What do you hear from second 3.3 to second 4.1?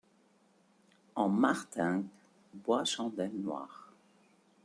noir.